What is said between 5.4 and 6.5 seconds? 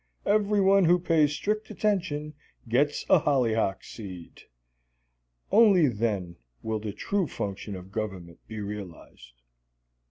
Only then